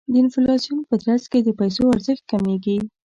[0.11, 2.77] د انفلاسیون په ترڅ کې د پیسو ارزښت کمیږي.